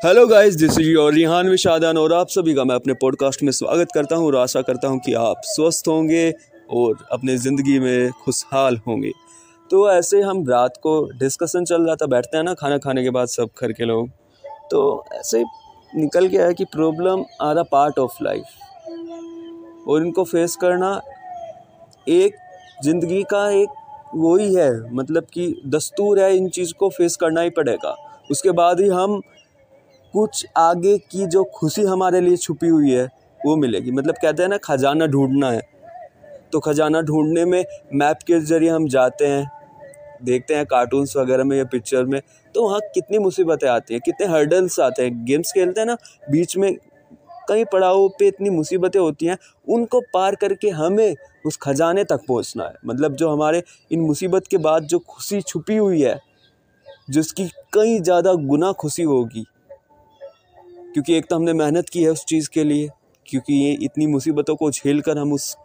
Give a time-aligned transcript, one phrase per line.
[0.00, 3.50] Hello guys this is your Rihan Vishadan और आप सभी का मैं अपने पॉडकास्ट में
[3.52, 6.30] स्वागत करता हूँ और आशा करता हूँ कि आप स्वस्थ होंगे
[6.70, 9.10] और अपने ज़िंदगी में खुशहाल होंगे।
[9.70, 13.10] तो ऐसे हम रात को डिस्कशन चल रहा था, बैठते हैं ना खाना खाने के
[13.10, 14.08] बाद सब घर के लोग।
[14.70, 15.42] तो ऐसे
[15.92, 21.00] निकल गया है कि problem are a part of life और इनको फेस करना
[22.06, 22.34] एक
[22.84, 23.68] ज़िंदगी का एक
[24.14, 27.96] वही है मतलब कि दस्तूर है, इन चीज़ को फेस करना ही पड़ेगा।
[28.30, 29.20] उसके बाद ही हम
[30.16, 33.04] कुछ आगे की जो खुशी हमारे लिए छुपी हुई है,
[33.40, 35.60] वो मिलेगी। मतलब कहते हैं ना, खजाना ढूंढना है।
[36.52, 39.46] तो खजाना ढूँढने में मैप के ज़रिए हम जाते हैं,
[40.22, 42.20] देखते हैं कार्टून्स वगैरह में या पिक्चर में
[42.54, 45.96] तो वहाँ कितनी मुसीबतें आती हैं, कितने हर्डल्स आते हैं। गेम्स खेलते हैं ना,
[46.30, 46.76] बीच में
[47.48, 49.36] कई पड़ाव पे इतनी मुसीबतें होती हैं,
[49.66, 51.14] उनको पार करके हमें
[51.46, 55.76] उस खजाने तक पहुँचना है। मतलब जो हमारे इन मुसीबत के बाद जो खुशी छुपी
[55.76, 56.18] हुई है,
[57.10, 59.44] जिसकी कई ज़्यादा गुना खुशी होगी
[60.96, 62.88] क्योंकि एक तो हमने मेहनत की है उस चीज़ के लिए,
[63.26, 65.56] क्योंकि ये इतनी मुसीबतों को झेल कर हम उस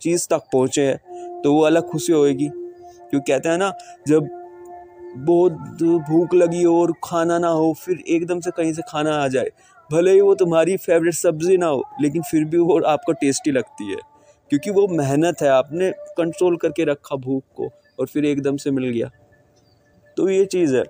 [0.00, 3.72] चीज़ तक पहुँचे हैं तो वो अलग खुशी होएगी। क्योंकि कहते हैं ना,
[4.08, 4.28] जब
[5.16, 5.52] बहुत
[6.10, 9.50] भूख लगी हो और खाना ना हो, फिर एकदम से कहीं से खाना आ जाए।
[9.92, 13.90] भले ही वो तुम्हारी फेवरेट सब्ज़ी ना हो, लेकिन फिर भी वो आपको टेस्टी लगती
[13.90, 13.98] है।
[14.50, 18.90] क्योंकि वो मेहनत है, आपने कंट्रोल करके रखा भूख को, और फिर एकदम से मिल
[18.90, 19.10] गया।
[20.16, 20.84] तो ये चीज़ है।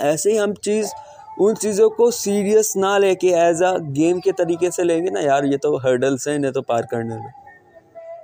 [0.00, 0.92] ऐसे ही हम चीज़
[1.36, 5.44] उन चीज़ों को सीरियस ना लेके एज अ गेम के तरीके से लेंगे ना, यार,
[5.44, 7.30] ये तो हर्डल्स हैं, इन्हें तो पार करने में।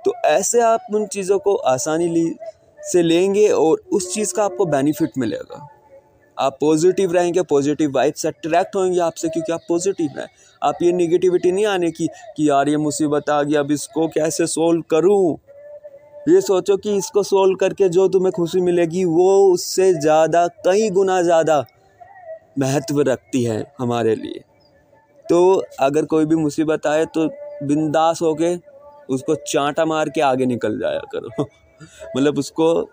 [0.05, 2.33] तो ऐसे आप उन चीज़ों को आसानी ली
[2.83, 5.67] से लेंगे और उस चीज़ का आपको बेनिफिट मिलेगा।
[6.37, 10.27] आप पॉजिटिव रहेंगे पॉजिटिव वाइब्स अट्रैक्ट होंगे आपसे, क्योंकि आप पॉजिटिव हैं।
[10.61, 14.47] आप ये निगेटिविटी नहीं आने की कि यार, ये मुसीबत आ गई, अब इसको कैसे
[14.47, 15.37] सोल्व करूँ?
[16.29, 21.21] ये सोचो कि इसको सोल्व करके जो तुम्हें खुशी मिलेगी, वो उससे ज़्यादा, कई गुना
[21.21, 21.63] ज़्यादा
[22.59, 24.43] महत्व रखती है हमारे लिए।
[25.25, 27.27] तो अगर कोई भी मुसीबत आए तो
[27.63, 28.55] बिंदास होके
[29.13, 31.43] उसको चांटा मार के आगे निकल जाया करो।
[32.17, 32.89] मतलब उसको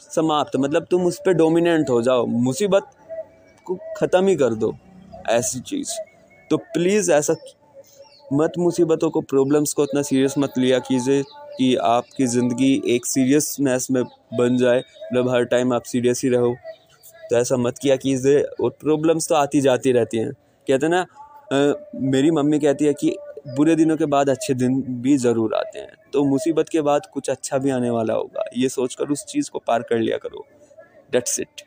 [0.00, 2.90] समाप्त मतलब तुम उस पर डोमिनेंट हो जाओ। मुसीबत
[3.66, 4.74] को ख़त्म ही कर दो
[5.28, 5.92] ऐसी चीज़।
[6.50, 7.34] तो प्लीज़ ऐसा
[8.32, 11.22] मत मुसीबतों को प्रॉब्लम्स को इतना सीरियस मत लिया कीजिए
[11.58, 14.02] कि आपकी ज़िंदगी एक सीरियसनेस में
[14.34, 16.54] बन जाए। मतलब हर टाइम आप सीरियस ही रहो।
[17.30, 18.14] तो ऐसा मत किया कि
[18.60, 20.32] और प्रॉब्लम्स तो आती जाती रहती हैं।
[20.66, 21.74] कहते हैं ना
[22.06, 23.16] मेरी मम्मी कहती है कि
[23.48, 27.30] बुरे दिनों के बाद अच्छे दिन भी ज़रूर आते हैं तो मुसीबत के बाद कुछ
[27.30, 30.44] अच्छा भी आने वाला होगा। ये सोचकर उस चीज़ को पार कर लिया करो।
[31.12, 31.62] That's it